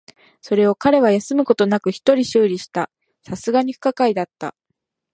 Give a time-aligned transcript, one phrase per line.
[0.41, 2.89] それを彼は休むことなく一人修理した。
[3.27, 4.55] 流石に不可解だった。